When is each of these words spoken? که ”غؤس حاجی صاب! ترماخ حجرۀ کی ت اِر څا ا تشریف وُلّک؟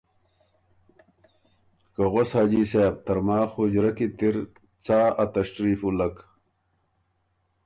که 1.93 2.03
”غؤس 2.11 2.29
حاجی 2.37 2.63
صاب! 2.71 2.95
ترماخ 3.05 3.49
حجرۀ 3.59 3.91
کی 3.97 4.07
ت 4.17 4.19
اِر 4.27 4.35
څا 4.83 4.99
ا 5.23 5.25
تشریف 5.35 5.79
وُلّک؟ 5.87 6.15